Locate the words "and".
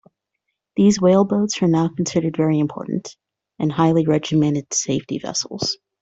3.59-3.71